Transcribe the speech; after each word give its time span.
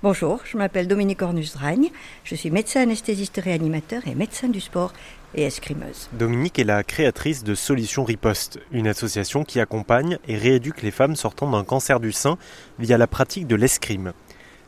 Bonjour, 0.00 0.38
je 0.44 0.56
m'appelle 0.56 0.86
Dominique 0.86 1.22
Ornus-Dragne, 1.22 1.90
je 2.22 2.36
suis 2.36 2.52
médecin 2.52 2.82
anesthésiste 2.82 3.40
réanimateur 3.42 4.06
et 4.06 4.14
médecin 4.14 4.46
du 4.46 4.60
sport 4.60 4.92
et 5.34 5.42
escrimeuse. 5.42 6.08
Dominique 6.12 6.60
est 6.60 6.64
la 6.64 6.84
créatrice 6.84 7.42
de 7.42 7.56
Solutions 7.56 8.04
Riposte, 8.04 8.60
une 8.70 8.86
association 8.86 9.42
qui 9.42 9.58
accompagne 9.58 10.18
et 10.28 10.36
rééduque 10.36 10.82
les 10.82 10.92
femmes 10.92 11.16
sortant 11.16 11.50
d'un 11.50 11.64
cancer 11.64 11.98
du 11.98 12.12
sein 12.12 12.38
via 12.78 12.96
la 12.96 13.08
pratique 13.08 13.48
de 13.48 13.56
l'escrime. 13.56 14.12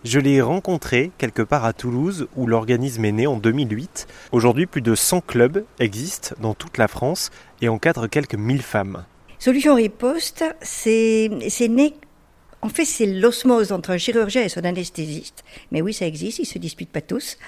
Je 0.02 0.18
l'ai 0.18 0.40
rencontrée 0.40 1.12
quelque 1.16 1.42
part 1.42 1.64
à 1.64 1.74
Toulouse 1.74 2.26
où 2.34 2.48
l'organisme 2.48 3.04
est 3.04 3.12
né 3.12 3.28
en 3.28 3.36
2008. 3.36 4.08
Aujourd'hui, 4.32 4.66
plus 4.66 4.82
de 4.82 4.96
100 4.96 5.20
clubs 5.20 5.64
existent 5.78 6.34
dans 6.40 6.54
toute 6.54 6.76
la 6.76 6.88
France 6.88 7.30
et 7.60 7.68
encadrent 7.68 8.08
quelques 8.08 8.34
mille 8.34 8.62
femmes. 8.62 9.04
Solutions 9.38 9.76
Riposte, 9.76 10.44
c'est 10.60 11.30
né 11.68 11.94
en 12.62 12.68
fait, 12.68 12.84
c'est 12.84 13.06
l'osmose 13.06 13.72
entre 13.72 13.90
un 13.90 13.98
chirurgien 13.98 14.42
et 14.42 14.48
son 14.50 14.64
anesthésiste. 14.64 15.44
Mais 15.70 15.80
oui, 15.80 15.94
ça 15.94 16.06
existe, 16.06 16.40
ils 16.40 16.46
se 16.46 16.58
disputent 16.58 16.90
pas 16.90 17.00
tous. 17.00 17.38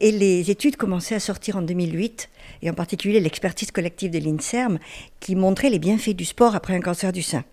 Et 0.00 0.12
les 0.12 0.50
études 0.50 0.76
commençaient 0.76 1.14
à 1.14 1.20
sortir 1.20 1.56
en 1.56 1.62
2008, 1.62 2.28
et 2.62 2.70
en 2.70 2.74
particulier 2.74 3.20
l'expertise 3.20 3.70
collective 3.70 4.10
de 4.10 4.18
l'INSERM, 4.18 4.78
qui 5.20 5.36
montrait 5.36 5.70
les 5.70 5.78
bienfaits 5.78 6.14
du 6.14 6.26
sport 6.26 6.54
après 6.54 6.74
un 6.74 6.80
cancer 6.80 7.12
du 7.12 7.22
sein. 7.22 7.44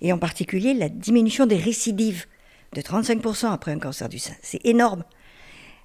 Et 0.00 0.12
en 0.12 0.18
particulier 0.18 0.72
la 0.72 0.88
diminution 0.88 1.44
des 1.44 1.56
récidives 1.56 2.24
de 2.72 2.80
35% 2.80 3.52
après 3.52 3.72
un 3.72 3.78
cancer 3.78 4.08
du 4.08 4.18
sein. 4.18 4.34
C'est 4.40 4.64
énorme. 4.64 5.04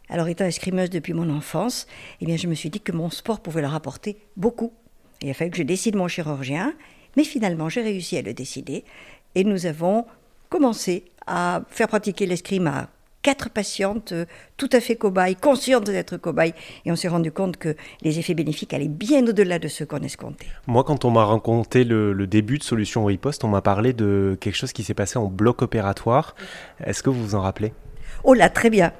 Alors, 0.07 0.27
étant 0.27 0.45
escrimeuse 0.45 0.89
depuis 0.91 1.13
mon 1.13 1.29
enfance, 1.31 1.87
eh 2.21 2.25
bien, 2.25 2.37
je 2.37 2.47
me 2.47 2.53
suis 2.53 2.69
dit 2.69 2.79
que 2.79 2.91
mon 2.91 3.09
sport 3.09 3.41
pouvait 3.41 3.61
leur 3.61 3.73
apporter 3.73 4.17
beaucoup. 4.37 4.71
Il 5.21 5.29
a 5.29 5.33
fallu 5.33 5.49
que 5.49 5.57
je 5.57 5.63
décide 5.63 5.95
mon 5.95 6.07
chirurgien, 6.07 6.75
mais 7.17 7.23
finalement, 7.23 7.69
j'ai 7.69 7.81
réussi 7.81 8.15
à 8.17 8.21
le 8.21 8.33
décider. 8.33 8.85
Et 9.33 9.43
nous 9.43 9.65
avons 9.65 10.05
commencé 10.49 11.05
à 11.27 11.61
faire 11.69 11.87
pratiquer 11.87 12.25
l'escrime 12.25 12.67
à 12.67 12.89
quatre 13.25 13.49
patientes 13.49 14.11
euh, 14.11 14.25
tout 14.55 14.69
à 14.71 14.79
fait 14.79 14.95
cobayes, 14.95 15.35
conscientes 15.35 15.85
d'être 15.85 16.15
cobayes, 16.15 16.53
et 16.85 16.91
on 16.91 16.95
s'est 16.95 17.07
rendu 17.07 17.31
compte 17.31 17.57
que 17.57 17.75
les 18.03 18.19
effets 18.19 18.35
bénéfiques 18.35 18.71
allaient 18.71 18.87
bien 18.87 19.25
au-delà 19.25 19.57
de 19.57 19.67
ce 19.67 19.83
qu'on 19.83 20.03
escomptait. 20.03 20.45
Moi, 20.67 20.83
quand 20.83 21.05
on 21.05 21.09
m'a 21.09 21.25
raconté 21.25 21.83
le, 21.85 22.13
début 22.27 22.59
de 22.59 22.63
Solution 22.63 23.03
Riposte, 23.03 23.43
on 23.43 23.47
m'a 23.47 23.61
parlé 23.61 23.93
de 23.93 24.37
quelque 24.39 24.55
chose 24.55 24.73
qui 24.73 24.83
s'est 24.83 24.93
passé 24.93 25.17
en 25.17 25.25
bloc 25.25 25.63
opératoire. 25.63 26.35
Est-ce 26.85 27.01
que 27.01 27.09
vous 27.09 27.23
vous 27.23 27.35
en 27.35 27.41
rappelez? 27.41 27.73
Oh 28.23 28.35
là, 28.35 28.49
très 28.49 28.69
bien. 28.69 28.93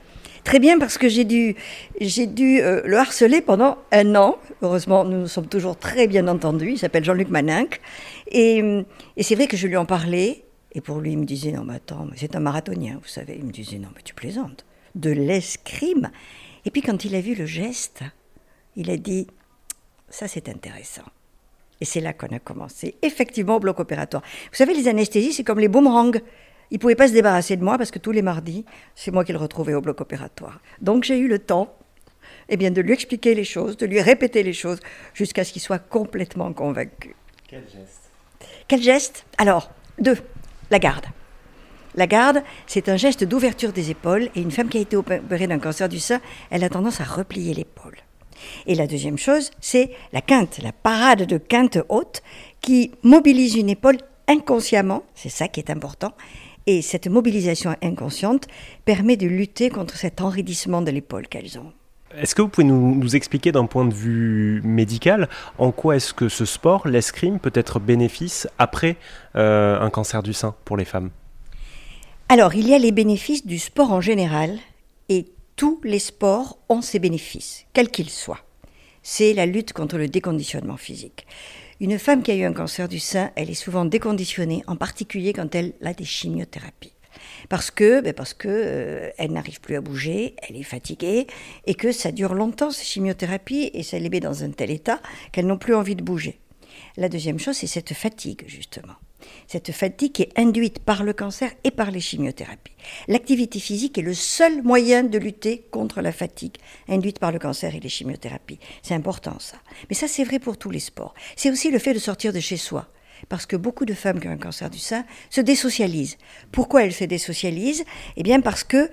Très 0.44 0.59
bien 0.59 0.80
parce 0.80 0.98
que 0.98 1.08
j'ai 1.08 1.24
dû, 1.24 1.56
j'ai 2.02 2.26
dû 2.26 2.62
euh, 2.62 2.82
le 2.84 2.98
harceler 2.98 3.42
pendant 3.42 3.78
un 3.92 4.16
an. 4.16 4.38
Heureusement, 4.64 5.04
nous 5.04 5.20
nous 5.20 5.28
sommes 5.28 5.48
toujours 5.48 5.78
très 5.78 6.08
bien 6.08 6.28
entendus. 6.28 6.72
Il 6.72 6.78
s'appelle 6.80 7.04
Jean-Luc 7.04 7.30
Maninck. 7.30 7.80
Et, 8.32 8.84
et 9.18 9.24
c'est 9.24 9.36
vrai 9.36 9.46
que 9.46 9.58
je 9.58 9.68
lui 9.68 9.78
en 9.78 9.86
parlais. 9.86 10.45
Et 10.76 10.81
pour 10.81 11.00
lui, 11.00 11.14
il 11.14 11.18
me 11.18 11.26
disait, 11.26 11.52
non, 11.52 11.64
mais 11.64 11.76
attends, 11.76 12.08
c'est 12.16 12.36
un 12.36 12.42
marathonien, 12.42 13.00
vous 13.02 13.08
savez. 13.08 13.38
Il 13.40 13.45
me 13.45 13.52
disait, 13.52 13.80
non, 13.80 13.90
mais 13.95 14.02
tu 14.04 14.14
plaisantes. 14.14 14.66
De 14.94 15.09
l'escrime. 15.09 16.12
Et 16.66 16.70
puis 16.70 16.81
quand 16.81 17.06
il 17.06 17.16
a 17.16 17.22
vu 17.22 17.34
le 17.34 17.45
geste, 17.45 18.04
il 18.76 18.92
a 18.92 18.98
dit, 18.98 19.28
ça 20.09 20.28
c'est 20.28 20.50
intéressant. 20.50 21.03
Et 21.81 21.86
c'est 21.86 22.02
là 22.02 22.14
qu'on 22.14 22.28
a 22.28 22.40
commencé. 22.40 22.96
Effectivement, 23.02 23.59
bloc 23.59 23.80
opératoire. 23.80 24.23
Vous 24.52 24.58
savez, 24.58 24.73
les 24.73 24.88
anesthésies, 24.88 25.34
c'est 25.34 25.44
comme 25.44 25.59
les 25.59 25.68
boomerangs. 25.68 26.20
Il 26.72 26.76
ne 26.76 26.80
pouvait 26.80 26.96
pas 26.96 27.08
se 27.08 27.14
débarrasser 27.14 27.58
de 27.58 27.64
moi 27.64 27.78
parce 27.78 27.92
que 27.92 28.00
tous 28.00 28.12
les 28.12 28.22
mardis, 28.22 28.66
c'est 28.96 29.12
moi 29.12 29.23
qui 29.23 29.31
le 29.31 29.38
retrouvais 29.38 29.73
au 29.73 29.81
bloc 29.81 30.02
opératoire. 30.02 30.59
Donc 30.81 31.03
j'ai 31.03 31.18
eu 31.18 31.28
le 31.28 31.40
temps 31.40 31.76
eh 32.50 32.58
bien, 32.58 32.72
de 32.72 32.81
lui 32.81 32.94
expliquer 32.94 33.34
les 33.36 33.44
choses, 33.44 33.78
de 33.78 33.86
lui 33.86 34.02
répéter 34.02 34.44
les 34.44 34.53
choses, 34.53 34.80
jusqu'à 35.14 35.44
ce 35.44 35.53
qu'il 35.53 35.62
soit 35.62 35.80
complètement 35.80 36.53
convaincu. 36.53 37.16
Quel 37.48 37.64
geste? 37.64 38.12
Quel 38.68 38.81
geste? 38.81 39.26
Alors, 39.38 39.72
deux 40.00 40.18
la 40.72 40.80
garde. 40.80 41.06
La 41.96 42.08
garde, 42.08 42.44
c'est 42.68 42.90
un 42.90 42.98
geste 42.98 43.24
d'ouverture 43.24 43.72
des 43.72 43.90
épaules 43.90 44.30
et 44.36 44.42
une 44.42 44.52
femme 44.52 44.68
qui 44.68 44.78
a 44.78 44.82
été 44.82 44.98
opérée 44.98 45.48
d'un 45.48 45.60
cancer 45.60 45.88
du 45.88 46.00
sein, 46.00 46.20
elle 46.50 46.64
a 46.64 46.70
tendance 46.70 47.00
à 47.00 47.06
replier 47.06 47.54
l'épaule. 47.54 47.98
Et 48.66 48.76
la 48.76 48.86
deuxième 48.86 49.18
chose, 49.18 49.52
c'est 49.62 49.92
la 50.12 50.22
quinte, 50.22 50.59
la 50.62 50.74
parade 50.74 51.24
de 51.24 51.38
quinte 51.38 51.78
haute 51.88 52.22
qui 52.59 52.92
mobilise 53.04 53.56
une 53.56 53.70
épaule 53.70 53.98
inconsciemment, 54.28 55.04
c'est 55.14 55.30
ça 55.30 55.48
qui 55.48 55.62
est 55.62 55.70
important, 55.70 56.12
et 56.68 56.81
cette 56.81 57.08
mobilisation 57.08 57.75
inconsciente 57.81 58.48
permet 58.84 59.18
de 59.18 59.28
lutter 59.28 59.70
contre 59.70 59.96
cet 59.96 60.20
enridissement 60.20 60.81
de 60.81 60.92
l'épaule 60.92 61.28
qu'elles 61.28 61.59
ont. 61.59 61.72
Est-ce 62.20 62.36
que 62.36 62.42
vous 62.42 62.48
pouvez 62.48 62.66
nous, 62.66 63.16
expliquer 63.16 63.52
d'un 63.52 63.66
point 63.66 63.86
de 63.86 63.94
vue 63.94 64.62
médical 64.64 65.30
en 65.58 65.72
quoi 65.72 65.96
est-ce 65.96 66.14
que 66.14 66.30
ce 66.30 66.46
sport, 66.46 66.88
l'escrime, 66.88 67.40
peut 67.40 67.52
être 67.53 67.80
bénéfice 67.80 68.48
après 68.58 68.98
euh, 69.36 69.80
un 69.80 69.90
cancer 69.90 70.24
du 70.24 70.34
sein 70.34 70.56
pour 70.66 70.78
les 70.78 70.86
femmes? 70.86 71.09
Alors, 72.30 72.56
il 72.56 72.68
y 72.68 72.74
a 72.74 72.80
les 72.80 72.92
bénéfices 72.92 73.46
du 73.46 73.59
sport 73.59 73.92
en 73.92 74.02
général 74.02 74.58
et 75.09 75.25
tous 75.56 75.80
les 75.84 76.00
sports 76.00 76.58
ont 76.70 76.81
ces 76.81 77.00
bénéfices, 77.00 77.66
quels 77.74 77.90
qu'ils 77.90 78.09
soient. 78.09 78.42
C'est 79.04 79.34
la 79.34 79.46
lutte 79.46 79.74
contre 79.74 79.98
le 79.98 80.08
déconditionnement 80.08 80.78
physique. 80.78 81.28
Une 81.80 82.00
femme 82.00 82.24
qui 82.24 82.31
a 82.31 82.36
eu 82.36 82.44
un 82.44 82.54
cancer 82.54 82.88
du 82.88 83.00
sein, 83.00 83.31
elle 83.36 83.50
est 83.50 83.54
souvent 83.54 83.86
déconditionnée, 83.86 84.64
en 84.68 84.75
particulier 84.75 85.34
quand 85.34 85.54
elle 85.54 85.74
a 85.84 85.94
des 85.94 86.06
chimiothérapies 86.06 86.94
parce 87.50 87.72
que, 87.72 88.02
ben 88.02 88.14
parce 88.14 88.34
que 88.34 88.48
euh, 88.50 89.09
elle 89.18 89.31
n'arrive 89.31 89.62
plus 89.62 89.76
à 89.76 89.81
bouger, 89.81 90.36
elle 90.48 90.56
est 90.56 90.64
fatiguée 90.64 91.28
et 91.66 91.76
que 91.76 91.92
ça 91.92 92.12
dure 92.12 92.34
longtemps 92.34 92.72
ces 92.72 92.86
chimiothérapies 92.86 93.72
et 93.74 93.84
ça 93.84 94.00
les 94.00 94.09
met 94.09 94.20
dans 94.20 94.44
un 94.44 94.52
tel 94.52 94.72
état 94.72 95.00
qu'elles 95.31 95.48
n'ont 95.48 95.58
plus 95.58 95.75
envie 95.75 95.96
de 95.96 96.04
bouger. 96.04 96.40
La 96.98 97.09
deuxième 97.09 97.40
chose, 97.40 97.56
c'est 97.58 97.68
cette 97.68 97.94
fatigue 97.94 98.44
justement. 98.48 98.94
Cette 99.48 99.72
fatigue 99.72 100.12
qui 100.12 100.22
est 100.24 100.40
induite 100.40 100.80
par 100.80 101.04
le 101.04 101.14
cancer 101.14 101.52
et 101.64 101.72
par 101.72 101.92
les 101.92 102.00
chimiothérapies. 102.00 102.74
L'activité 103.08 103.59
physique 103.59 103.98
est 103.98 104.04
le 104.04 104.14
seul 104.14 104.62
moyen 104.62 105.04
de 105.04 105.18
lutter 105.18 105.66
contre 105.72 106.02
la 106.02 106.12
fatigue 106.12 106.58
induite 106.88 107.20
par 107.20 107.31
le 107.31 107.40
cancer 107.40 107.74
et 107.74 107.80
les 107.80 107.90
chimiothérapies. 107.90 108.59
C'est 108.84 108.94
important 108.94 109.40
ça. 109.40 109.58
Mais 109.90 109.96
ça, 109.96 110.08
c'est 110.08 110.24
vrai 110.24 110.40
pour 110.40 110.58
tous 110.58 110.70
les 110.70 110.80
sports. 110.80 111.16
C'est 111.36 111.50
aussi 111.50 111.72
le 111.72 111.80
fait 111.80 111.94
de 111.94 112.00
sortir 112.00 112.34
de 112.34 112.40
chez 112.40 112.58
soi 112.58 112.88
parce 113.30 113.46
que 113.46 113.56
beaucoup 113.56 113.86
de 113.86 113.94
femmes 113.94 114.19
qui 114.19 114.28
ont 114.28 114.31
un 114.31 114.38
cancer 114.38 114.69
du 114.69 114.80
sein 114.80 115.06
se 115.30 115.41
désocialisent. 115.41 116.18
Pourquoi 116.52 116.84
elles 116.84 116.94
se 116.94 117.03
désocialisent? 117.03 117.86
Eh 118.18 118.24
bien 118.24 118.41
parce 118.41 118.63
que 118.63 118.90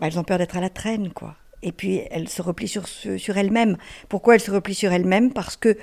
bah, 0.00 0.08
elles 0.08 0.18
ont 0.18 0.24
peur 0.24 0.38
d'être 0.38 0.56
à 0.56 0.60
la 0.60 0.70
traîne, 0.70 1.12
quoi. 1.12 1.36
Et 1.62 1.72
puis 1.72 2.02
elles 2.10 2.28
se 2.28 2.42
replient 2.42 2.68
sur, 2.68 2.86
sur 2.88 3.38
elles-mêmes. 3.38 3.76
Pourquoi 4.08 4.34
elles 4.34 4.40
se 4.40 4.50
replient 4.50 4.74
sur 4.74 4.92
elles-mêmes? 4.92 5.32
Parce 5.32 5.56
que 5.56 5.76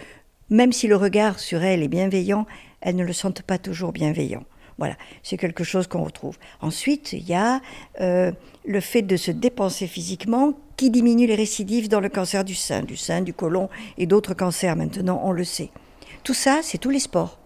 même 0.50 0.74
si 0.74 0.88
le 0.88 0.96
regard 0.96 1.40
sur 1.40 1.64
elles 1.64 1.82
est 1.82 1.88
bienveillant, 1.88 2.46
elles 2.82 2.96
ne 2.96 3.06
le 3.06 3.14
sentent 3.14 3.42
pas 3.42 3.58
toujours 3.58 3.92
bienveillant. 3.92 4.44
Voilà, 4.78 4.96
c'est 5.24 5.38
quelque 5.38 5.64
chose 5.64 5.88
qu'on 5.88 6.03
retrouve. 6.03 6.38
Ensuite, 6.59 7.14
il 7.14 7.28
y 7.28 7.34
a 7.34 7.62
euh, 8.00 8.32
le 8.66 8.80
fait 8.80 9.02
de 9.03 9.16
se 9.16 9.32
dépenser 9.32 9.88
physiquement 9.88 10.53
qui 10.76 10.90
diminue 10.90 11.28
les 11.28 11.36
récidives 11.36 11.88
dans 11.88 12.00
le 12.00 12.09
cancer 12.09 12.44
du 12.44 12.56
sein, 12.56 12.82
du 12.82 12.98
sein, 12.98 13.22
du 13.22 13.34
côlon 13.34 13.70
et 13.98 14.08
d'autres 14.08 14.34
cancers 14.34 14.76
maintenant, 14.76 15.22
on 15.24 15.32
le 15.32 15.44
sait. 15.44 15.70
Tout 16.24 16.34
ça, 16.34 16.62
c'est 16.64 16.80
tous 16.80 16.90
les 16.90 17.00
sports. 17.00 17.41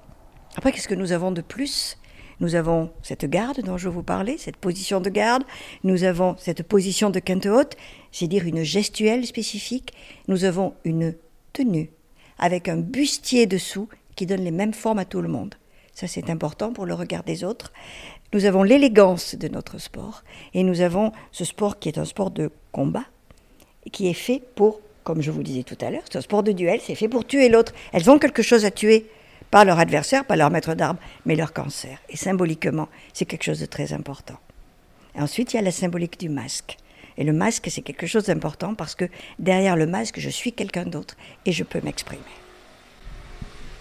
Après, 0.58 0.72
qu'est-ce 0.72 0.88
que 0.88 0.96
nous 0.96 1.12
avons 1.12 1.32
de 1.32 1.42
plus? 1.42 1.98
Nous 2.40 2.56
avons 2.56 2.92
cette 3.02 3.26
garde 3.26 3.62
dont 3.62 3.78
je 3.78 3.90
vous 3.90 4.04
parlais, 4.04 4.38
cette 4.38 4.58
position 4.58 5.00
de 5.00 5.10
garde. 5.10 5.44
Nous 5.84 6.04
avons 6.04 6.36
cette 6.38 6.64
position 6.64 7.10
de 7.10 7.20
quinte 7.20 7.46
haute, 7.46 7.76
c'est-à-dire 8.12 8.46
une 8.46 8.64
gestuelle 8.64 9.26
spécifique. 9.26 9.94
Nous 10.28 10.44
avons 10.44 10.74
une 10.84 11.16
tenue 11.54 11.90
avec 12.38 12.68
un 12.68 12.78
bustier 12.78 13.46
dessous 13.46 13.88
qui 14.16 14.26
donne 14.26 14.44
les 14.44 14.52
mêmes 14.52 14.74
formes 14.74 15.00
à 15.00 15.06
tout 15.06 15.22
le 15.22 15.30
monde. 15.30 15.56
Ça, 15.94 16.08
c'est 16.08 16.30
important 16.30 16.74
pour 16.74 16.86
le 16.86 16.94
regard 16.94 17.24
des 17.24 17.46
autres. 17.46 17.72
Nous 18.34 18.46
avons 18.46 18.64
l'élégance 18.64 19.36
de 19.36 19.48
notre 19.48 19.78
sport 19.78 20.24
et 20.54 20.64
nous 20.64 20.82
avons 20.82 21.14
ce 21.32 21.46
sport 21.46 21.80
qui 21.80 21.88
est 21.88 21.98
un 21.98 22.06
sport 22.06 22.32
de 22.32 22.52
combat 22.74 23.06
qui 23.92 24.10
est 24.10 24.14
fait 24.14 24.42
pour, 24.56 24.82
comme 25.04 25.22
je 25.22 25.32
vous 25.32 25.44
disais 25.44 25.64
tout 25.64 25.78
à 25.80 25.90
l'heure, 25.90 26.02
c'est 26.10 26.18
un 26.18 26.22
sport 26.22 26.44
de 26.44 26.52
duel, 26.52 26.82
c'est 26.82 26.96
fait 26.96 27.08
pour 27.08 27.26
tuer 27.26 27.48
l'autre. 27.48 27.74
Elles 27.94 28.10
ont 28.10 28.20
quelque 28.20 28.42
chose 28.42 28.66
à 28.66 28.72
tuer 28.72 29.06
pas 29.56 29.64
leur 29.64 29.80
adversaire, 29.80 30.26
pas 30.26 30.36
leur 30.36 30.52
maître 30.52 30.74
d'armes, 30.74 30.98
mais 31.26 31.38
leur 31.38 31.54
cancer. 31.54 32.00
Et 32.10 32.18
symboliquement, 32.18 32.90
c'est 33.14 33.24
quelque 33.24 33.44
chose 33.44 33.62
de 33.62 33.66
très 33.66 33.94
important. 33.94 34.38
Et 35.16 35.22
ensuite, 35.22 35.54
il 35.54 35.56
y 35.56 35.60
a 35.60 35.62
la 35.62 35.72
symbolique 35.72 36.20
du 36.20 36.28
masque. 36.28 36.76
Et 37.18 37.24
le 37.24 37.32
masque, 37.32 37.70
c'est 37.72 37.82
quelque 37.82 38.06
chose 38.06 38.26
d'important 38.26 38.76
parce 38.76 38.96
que 38.96 39.06
derrière 39.40 39.78
le 39.78 39.88
masque, 39.88 40.20
je 40.20 40.30
suis 40.30 40.52
quelqu'un 40.52 40.84
d'autre 40.84 41.16
et 41.46 41.54
je 41.54 41.64
peux 41.64 41.80
m'exprimer. 41.82 42.22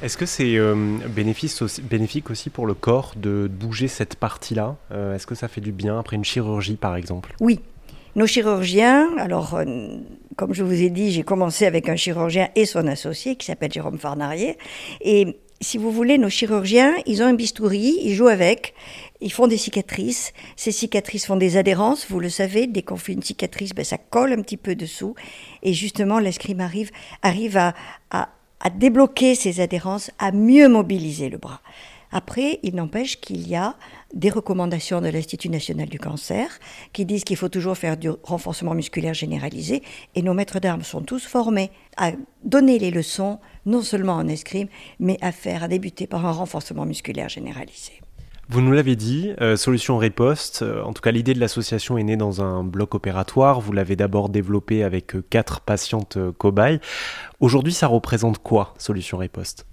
Est-ce 0.00 0.16
que 0.16 0.26
c'est 0.26 0.54
euh, 0.58 0.76
bénéfique 1.08 2.30
aussi 2.30 2.50
pour 2.50 2.66
le 2.66 2.74
corps 2.74 3.14
de 3.16 3.50
bouger 3.52 3.88
cette 3.88 4.14
partie-là? 4.14 4.76
Euh, 4.92 5.16
Est-ce 5.16 5.26
que 5.26 5.34
ça 5.34 5.48
fait 5.48 5.60
du 5.60 5.72
bien 5.72 5.98
après 5.98 6.14
une 6.14 6.24
chirurgie, 6.24 6.76
par 6.76 6.94
exemple? 6.94 7.34
Oui. 7.40 7.58
Nos 8.14 8.28
chirurgiens, 8.28 9.08
alors, 9.18 9.54
euh, 9.54 9.64
comme 10.36 10.54
je 10.54 10.62
vous 10.62 10.80
ai 10.80 10.88
dit, 10.88 11.10
j'ai 11.10 11.24
commencé 11.24 11.66
avec 11.66 11.88
un 11.88 11.96
chirurgien 11.96 12.48
et 12.54 12.64
son 12.64 12.86
associé 12.86 13.34
qui 13.34 13.46
s'appelle 13.46 13.72
Jérôme 13.72 13.98
Farnarier. 13.98 14.56
Et 15.00 15.36
si 15.60 15.78
vous 15.78 15.90
voulez, 15.90 16.18
nos 16.18 16.28
chirurgiens, 16.28 16.94
ils 17.06 17.22
ont 17.22 17.26
un 17.26 17.34
bistouri, 17.34 17.98
ils 18.02 18.14
jouent 18.14 18.28
avec, 18.28 18.74
ils 19.20 19.32
font 19.32 19.46
des 19.46 19.56
cicatrices. 19.56 20.32
Ces 20.56 20.72
cicatrices 20.72 21.26
font 21.26 21.36
des 21.36 21.56
adhérences, 21.56 22.06
vous 22.10 22.20
le 22.20 22.28
savez, 22.28 22.66
dès 22.66 22.82
qu'on 22.82 22.96
fait 22.96 23.12
une 23.12 23.22
cicatrice, 23.22 23.74
ben, 23.74 23.84
ça 23.84 23.98
colle 23.98 24.32
un 24.32 24.42
petit 24.42 24.56
peu 24.56 24.74
dessous. 24.74 25.14
Et 25.62 25.72
justement, 25.72 26.18
l'escrime 26.18 26.60
arrive, 26.60 26.90
à, 27.56 27.74
à, 28.10 28.28
à 28.60 28.70
débloquer 28.70 29.34
ces 29.34 29.60
adhérences, 29.60 30.10
à 30.18 30.32
mieux 30.32 30.68
mobiliser 30.68 31.28
le 31.28 31.38
bras. 31.38 31.60
Après, 32.16 32.60
il 32.62 32.76
n'empêche 32.76 33.20
qu'il 33.20 33.48
y 33.48 33.56
a 33.56 33.74
des 34.14 34.30
recommandations 34.30 35.00
de 35.00 35.08
l'Institut 35.08 35.48
national 35.48 35.88
du 35.88 35.98
cancer 35.98 36.46
qui 36.92 37.04
disent 37.04 37.24
qu'il 37.24 37.36
faut 37.36 37.48
toujours 37.48 37.76
faire 37.76 37.96
du 37.96 38.08
renforcement 38.22 38.72
musculaire 38.72 39.14
généralisé 39.14 39.82
et 40.14 40.22
nos 40.22 40.32
maîtres 40.32 40.60
d'armes 40.60 40.84
sont 40.84 41.02
tous 41.02 41.26
formés 41.26 41.72
à 41.96 42.12
donner 42.44 42.78
les 42.78 42.92
leçons 42.92 43.40
non 43.66 43.82
seulement 43.82 44.12
en 44.12 44.28
escrime 44.28 44.68
mais 45.00 45.18
à 45.22 45.32
faire, 45.32 45.64
à 45.64 45.68
débuter 45.68 46.06
par 46.06 46.24
un 46.24 46.30
renforcement 46.30 46.86
musculaire 46.86 47.28
généralisé. 47.28 48.00
Vous 48.48 48.60
nous 48.60 48.70
l'avez 48.70 48.94
dit, 48.94 49.32
euh, 49.40 49.56
Solution 49.56 49.98
Riposte, 49.98 50.62
euh, 50.62 50.84
en 50.84 50.92
tout 50.92 51.02
cas 51.02 51.10
l'idée 51.10 51.34
de 51.34 51.40
l'association 51.40 51.98
est 51.98 52.04
née 52.04 52.16
dans 52.16 52.42
un 52.42 52.62
bloc 52.62 52.94
opératoire, 52.94 53.60
vous 53.60 53.72
l'avez 53.72 53.96
d'abord 53.96 54.28
développé 54.28 54.84
avec 54.84 55.16
euh, 55.16 55.24
quatre 55.30 55.62
patientes 55.62 56.16
cobayes. 56.38 56.78
Aujourd'hui 57.40 57.72
ça 57.72 57.88
représente 57.88 58.38
quoi, 58.38 58.74
Solution 58.78 59.18
Riposte? 59.18 59.66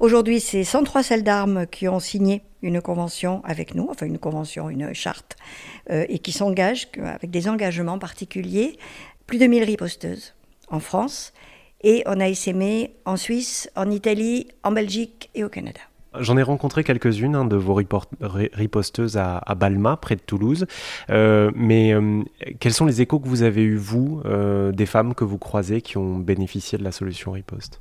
Aujourd'hui, 0.00 0.40
c'est 0.40 0.64
103 0.64 1.02
salles 1.02 1.22
d'armes 1.22 1.66
qui 1.66 1.86
ont 1.86 2.00
signé 2.00 2.42
une 2.62 2.80
convention 2.80 3.42
avec 3.44 3.74
nous, 3.74 3.86
enfin 3.90 4.06
une 4.06 4.18
convention, 4.18 4.70
une 4.70 4.94
charte, 4.94 5.36
et 5.90 6.18
qui 6.18 6.32
s'engagent 6.32 6.88
avec 6.98 7.30
des 7.30 7.48
engagements 7.48 7.98
particuliers. 7.98 8.78
Plus 9.26 9.38
de 9.38 9.46
1000 9.46 9.62
riposteuses 9.62 10.34
en 10.68 10.80
France, 10.80 11.32
et 11.82 12.02
on 12.06 12.20
a 12.20 12.28
essaimé 12.28 12.94
en 13.04 13.16
Suisse, 13.16 13.70
en 13.76 13.90
Italie, 13.90 14.48
en 14.62 14.72
Belgique 14.72 15.30
et 15.34 15.44
au 15.44 15.48
Canada. 15.48 15.80
J'en 16.18 16.36
ai 16.36 16.42
rencontré 16.42 16.82
quelques-unes 16.82 17.36
hein, 17.36 17.44
de 17.44 17.56
vos 17.56 17.74
riposteuses 17.74 19.16
à, 19.16 19.54
Balma, 19.54 19.96
près 19.96 20.16
de 20.16 20.20
Toulouse. 20.20 20.66
Euh, 21.08 21.52
mais 21.54 21.94
euh, 21.94 22.22
quels 22.58 22.72
sont 22.72 22.86
les 22.86 23.00
échos 23.00 23.20
que 23.20 23.28
vous 23.28 23.42
avez 23.42 23.62
eus, 23.62 23.76
vous, 23.76 24.20
euh, 24.24 24.72
des 24.72 24.86
femmes 24.86 25.14
que 25.14 25.22
vous 25.22 25.38
croisez 25.38 25.82
qui 25.82 25.98
ont 25.98 26.16
bénéficié 26.16 26.78
de 26.78 26.84
la 26.84 26.90
solution 26.90 27.30
riposte? 27.32 27.80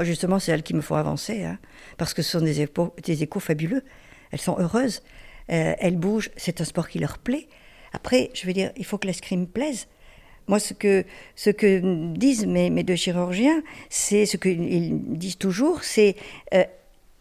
Justement, 0.00 0.38
c'est 0.38 0.52
elles 0.52 0.62
qui 0.62 0.74
me 0.74 0.80
font 0.80 0.94
avancer, 0.94 1.44
hein, 1.44 1.58
parce 1.96 2.14
que 2.14 2.22
ce 2.22 2.38
sont 2.38 2.44
des, 2.44 3.22
échos 3.22 3.40
fabuleux. 3.40 3.82
Elles 4.30 4.40
sont 4.40 4.58
heureuses, 4.58 5.02
elles 5.48 5.96
bougent, 5.96 6.30
c'est 6.36 6.60
un 6.60 6.64
sport 6.64 6.88
qui 6.88 6.98
leur 6.98 7.18
plaît. 7.18 7.48
Après, 7.92 8.30
je 8.34 8.46
veux 8.46 8.52
dire, 8.52 8.70
il 8.76 8.84
faut 8.84 8.98
que 8.98 9.06
l'escrime 9.06 9.46
plaise. 9.46 9.86
Moi, 10.46 10.58
ce 10.58 10.74
que, 10.74 11.04
ce 11.34 11.50
que 11.50 12.12
disent 12.14 12.46
mes, 12.46 12.70
mes 12.70 12.82
deux 12.82 12.96
chirurgiens, 12.96 13.62
c'est 13.88 14.26
ce 14.26 14.36
qu'ils 14.36 15.00
disent 15.16 15.38
toujours, 15.38 15.82
c'est 15.82 16.16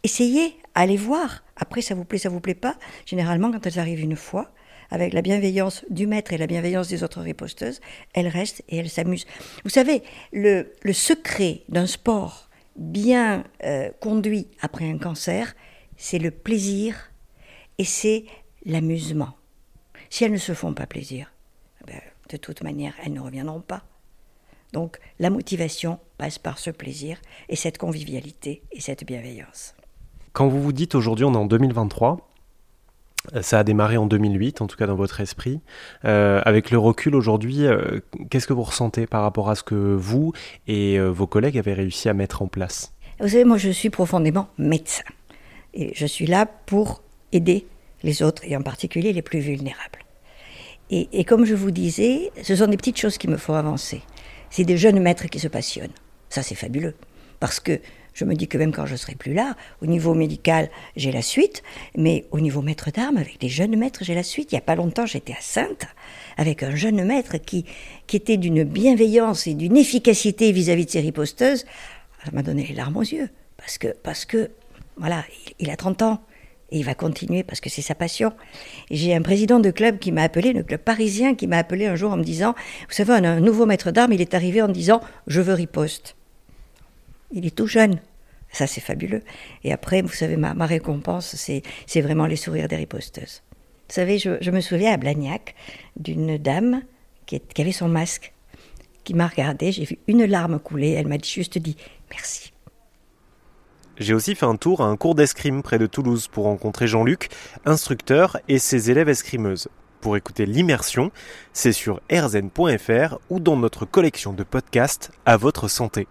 essayez, 0.04 0.56
allez 0.76 0.98
voir. 0.98 1.44
Après, 1.56 1.82
ça 1.82 1.96
vous 1.96 2.06
plaît, 2.06 2.18
ça 2.18 2.30
vous 2.30 2.40
plaît 2.40 2.54
pas. 2.54 2.78
Généralement, 3.06 3.52
quand 3.52 3.66
elles 3.66 3.80
arrivent 3.80 4.02
une 4.02 4.16
fois, 4.16 4.52
avec 4.90 5.14
la 5.14 5.22
bienveillance 5.22 5.84
du 5.90 6.08
maître 6.08 6.32
et 6.32 6.38
la 6.38 6.48
bienveillance 6.48 6.88
des 6.88 7.04
autres 7.04 7.22
riposteuses, 7.22 7.82
elles 8.14 8.28
restent 8.28 8.64
et 8.70 8.78
elles 8.78 8.90
s'amusent. 8.90 9.26
Vous 9.64 9.70
savez, 9.70 10.02
le, 10.32 10.72
secret 10.94 11.62
d'un 11.68 11.88
sport 11.88 12.47
bien 12.78 13.44
euh, 13.64 13.90
conduit 14.00 14.48
après 14.62 14.90
un 14.90 14.98
cancer, 14.98 15.56
c'est 15.98 16.20
le 16.20 16.32
plaisir 16.32 17.12
et 17.78 17.84
c'est 17.84 18.26
l'amusement. 18.66 19.34
Si 20.10 20.24
elles 20.24 20.32
ne 20.32 20.38
se 20.38 20.54
font 20.54 20.74
pas 20.74 20.86
plaisir, 20.86 21.34
eh 21.82 21.92
ben, 21.92 22.02
de 22.30 22.38
toute 22.38 22.62
manière, 22.62 22.94
elles 23.04 23.14
ne 23.14 23.20
reviendront 23.20 23.62
pas. 23.62 23.84
Donc 24.74 25.00
la 25.20 25.30
motivation 25.30 26.00
passe 26.18 26.40
par 26.40 26.60
ce 26.60 26.70
plaisir 26.70 27.20
et 27.50 27.56
cette 27.56 27.78
convivialité 27.78 28.64
et 28.72 28.82
cette 28.82 29.06
bienveillance. 29.06 29.76
Quand 30.34 30.48
vous 30.48 30.62
vous 30.62 30.74
dites 30.74 30.94
aujourd'hui 30.96 31.26
on 31.26 31.34
est 31.34 31.38
en 31.38 31.46
2023, 31.46 32.14
euh, 32.14 32.37
ça 33.42 33.60
a 33.60 33.64
démarré 33.64 33.98
en 33.98 34.06
2008, 34.06 34.62
en 34.62 34.68
tout 34.68 34.78
cas 34.78 34.88
dans 34.88 34.96
votre 34.96 35.22
esprit. 35.22 35.62
Euh, 36.06 36.42
avec 36.46 36.72
le 36.72 36.78
recul 36.78 37.16
aujourd'hui, 37.16 37.66
euh, 37.66 38.00
qu'est-ce 38.30 38.48
que 38.48 38.54
vous 38.54 38.64
ressentez 38.64 39.08
par 39.08 39.22
rapport 39.24 39.50
à 39.50 39.56
ce 39.56 39.64
que 39.64 39.76
vous 39.76 40.34
et 40.68 41.00
vos 41.00 41.28
collègues 41.28 41.58
avez 41.58 41.74
réussi 41.74 42.10
à 42.10 42.14
mettre 42.14 42.42
en 42.42 42.48
place? 42.48 42.94
Vous 43.20 43.30
savez, 43.30 43.44
moi 43.44 43.58
je 43.58 43.70
suis 43.70 43.90
profondément 43.90 44.48
médecin. 44.58 45.04
Et 45.74 45.92
je 45.96 46.06
suis 46.06 46.26
là 46.26 46.46
pour 46.46 47.02
aider 47.32 47.68
les 48.04 48.24
autres, 48.24 48.44
et 48.46 48.56
en 48.56 48.62
particulier 48.62 49.14
les 49.14 49.22
plus 49.22 49.40
vulnérables. 49.40 50.00
Et, 50.90 51.10
et 51.12 51.24
comme 51.24 51.46
je 51.46 51.56
vous 51.56 51.72
disais, 51.72 52.32
ce 52.42 52.56
sont 52.56 52.68
des 52.68 52.78
petites 52.78 52.98
choses 52.98 53.18
qui 53.18 53.28
me 53.28 53.38
font 53.38 53.54
avancer. 53.54 54.02
C'est 54.50 54.64
des 54.64 54.78
jeunes 54.78 55.00
maîtres 55.00 55.28
qui 55.28 55.40
se 55.40 55.48
passionnent. 55.48 55.92
Ça, 56.30 56.44
c'est 56.44 56.56
fabuleux. 56.56 56.96
Parce 57.40 57.60
que 57.60 57.80
je 58.18 58.26
me 58.26 58.34
dis 58.34 58.48
que 58.48 58.58
même 58.58 58.72
quand 58.72 58.88
je 58.88 58.96
serai 58.96 59.14
plus 59.14 59.36
là, 59.36 59.56
au 59.80 59.86
niveau 59.86 60.16
médical, 60.16 60.72
j'ai 60.96 61.12
la 61.12 61.22
suite, 61.22 61.62
mais 61.96 62.26
au 62.32 62.40
niveau 62.40 62.64
maître 62.64 62.90
d'armes, 62.90 63.18
avec 63.18 63.40
des 63.40 63.48
jeunes 63.48 63.76
maîtres, 63.76 64.04
j'ai 64.04 64.16
la 64.16 64.24
suite. 64.24 64.52
Il 64.52 64.56
n'y 64.56 64.60
a 64.60 64.62
pas 64.62 64.74
longtemps, 64.74 65.06
j'étais 65.06 65.34
à 65.34 65.42
Sainte, 65.42 65.86
avec 66.36 66.64
un 66.64 66.76
jeune 66.76 67.06
maître 67.06 67.38
qui, 67.38 67.66
qui 68.08 68.18
était 68.18 68.38
d'une 68.38 68.64
bienveillance 68.64 69.46
et 69.46 69.54
d'une 69.54 69.78
efficacité 69.78 70.52
vis-à-vis 70.52 70.88
de 70.88 70.90
ses 70.90 71.00
riposteuses. 71.00 71.66
Ça 72.26 72.32
m'a 72.34 72.42
donné 72.42 72.66
les 72.66 72.74
larmes 72.74 72.98
aux 72.98 73.02
yeux. 73.02 73.30
Parce 73.56 73.78
que, 73.78 73.90
parce 74.02 74.26
que 74.26 74.50
voilà, 74.98 75.24
il, 75.60 75.70
a 75.70 75.76
30 75.76 76.02
ans. 76.02 76.22
Et 76.72 76.80
il 76.80 76.86
va 76.86 76.96
continuer 76.96 77.44
parce 77.44 77.62
que 77.62 77.70
c'est 77.70 77.84
sa 77.84 77.94
passion. 77.94 78.34
J'ai 78.90 79.14
un 79.14 79.22
président 79.22 79.60
de 79.60 79.70
club 79.70 80.00
qui 80.00 80.12
m'a 80.12 80.24
appelé, 80.24 80.54
le 80.54 80.64
club 80.64 80.82
parisien, 80.82 81.36
qui 81.36 81.46
m'a 81.46 81.58
appelé 81.58 81.86
un 81.86 81.96
jour 81.96 82.12
en 82.12 82.18
me 82.18 82.24
disant, 82.24 82.56
vous 82.90 82.94
savez, 82.94 83.14
un 83.14 83.40
nouveau 83.40 83.68
maître 83.68 83.92
d'armes, 83.92 84.14
il 84.14 84.22
est 84.22 84.34
arrivé 84.34 84.62
en 84.62 84.68
disant, 84.68 85.02
je 85.28 85.40
veux 85.40 85.54
riposte. 85.54 86.17
Il 87.32 87.46
est 87.46 87.56
tout 87.56 87.68
jeune. 87.68 88.00
Ça, 88.52 88.68
c'est 88.68 88.82
fabuleux. 88.82 89.24
Et 89.64 89.74
après, 89.74 90.02
vous 90.02 90.14
savez, 90.14 90.38
ma, 90.38 90.54
récompense, 90.66 91.36
c'est 91.36 92.02
vraiment 92.02 92.26
les 92.26 92.36
sourires 92.36 92.68
des 92.68 92.78
riposteuses. 92.78 93.44
Vous 93.90 93.94
savez, 93.94 94.20
je, 94.20 94.52
me 94.52 94.62
souviens 94.62 94.94
à 94.94 94.98
Blagnac 94.98 95.56
d'une 95.96 96.38
dame 96.38 96.82
qui, 97.26 97.42
avait 97.58 97.72
son 97.72 97.88
masque, 97.88 98.34
qui 99.04 99.14
m'a 99.14 99.28
regardé, 99.28 99.72
j'ai 99.72 99.86
vu 99.86 99.98
une 100.08 100.26
larme 100.26 100.60
couler, 100.60 100.92
elle 100.92 101.08
m'a 101.08 101.18
juste 101.18 101.58
dit 101.58 101.78
merci. 102.10 102.54
J'ai 103.98 104.14
aussi 104.14 104.36
fait 104.36 104.46
un 104.46 104.58
tour 104.58 104.82
à 104.82 104.86
un 104.86 104.96
cours 104.96 105.16
d'escrime 105.16 105.64
près 105.64 105.80
de 105.80 105.88
Toulouse 105.88 106.28
pour 106.28 106.44
rencontrer 106.46 106.88
Jean-Luc, 106.88 107.30
instructeur, 107.66 108.38
et 108.48 108.60
ses 108.60 108.92
élèves 108.92 109.10
escrimeuses. 109.10 109.70
Pour 110.02 110.16
écouter 110.16 110.46
l'immersion, 110.46 111.12
c'est 111.54 111.72
sur 111.72 112.02
rzn.fr 112.12 113.18
ou 113.30 113.40
dans 113.40 113.58
notre 113.58 113.86
collection 113.86 114.34
de 114.34 114.44
podcasts 114.44 115.12
à 115.26 115.38
votre 115.38 115.68
santé. 115.68 116.08